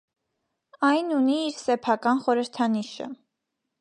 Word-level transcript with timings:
Այն 0.87 1.11
ունի 1.17 1.35
իր 1.49 1.59
սեփական 1.65 2.23
խորհրդանիշը։ 2.25 3.11